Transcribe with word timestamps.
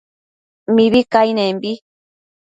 mibi 0.73 1.01
cainenbi 1.13 1.71